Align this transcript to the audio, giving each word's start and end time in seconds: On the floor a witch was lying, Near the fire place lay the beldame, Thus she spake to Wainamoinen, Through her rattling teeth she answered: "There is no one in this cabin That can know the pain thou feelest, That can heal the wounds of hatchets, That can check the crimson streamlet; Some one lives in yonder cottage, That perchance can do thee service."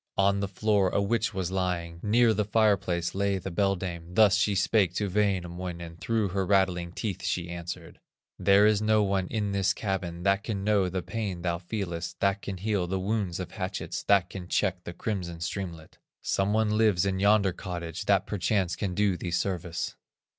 On 0.17 0.39
the 0.39 0.47
floor 0.47 0.89
a 0.89 0.99
witch 0.99 1.31
was 1.31 1.51
lying, 1.51 1.99
Near 2.01 2.33
the 2.33 2.43
fire 2.43 2.75
place 2.75 3.13
lay 3.13 3.37
the 3.37 3.51
beldame, 3.51 4.15
Thus 4.15 4.35
she 4.35 4.55
spake 4.55 4.95
to 4.95 5.07
Wainamoinen, 5.07 5.97
Through 5.97 6.29
her 6.29 6.43
rattling 6.43 6.91
teeth 6.91 7.21
she 7.21 7.51
answered: 7.51 7.99
"There 8.39 8.65
is 8.65 8.81
no 8.81 9.03
one 9.03 9.27
in 9.27 9.51
this 9.51 9.75
cabin 9.75 10.23
That 10.23 10.43
can 10.43 10.63
know 10.63 10.89
the 10.89 11.03
pain 11.03 11.43
thou 11.43 11.59
feelest, 11.59 12.19
That 12.19 12.41
can 12.41 12.57
heal 12.57 12.87
the 12.87 12.99
wounds 12.99 13.39
of 13.39 13.51
hatchets, 13.51 14.01
That 14.01 14.27
can 14.31 14.47
check 14.47 14.85
the 14.85 14.93
crimson 14.93 15.39
streamlet; 15.39 15.99
Some 16.23 16.51
one 16.51 16.79
lives 16.79 17.05
in 17.05 17.19
yonder 17.19 17.53
cottage, 17.53 18.05
That 18.05 18.25
perchance 18.25 18.75
can 18.75 18.95
do 18.95 19.15
thee 19.17 19.29
service." 19.29 19.95